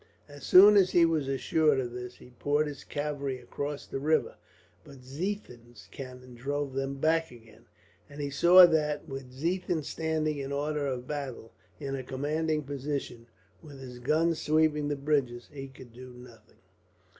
[0.27, 4.35] As soon as he was assured of this, he poured his cavalry across the river,
[4.83, 7.65] but Ziethen's cannon drove them back again;
[8.09, 13.27] and he saw that, with Ziethen standing in order of battle, in a commanding position,
[13.61, 16.57] with his guns sweeping the bridges, he could do nothing.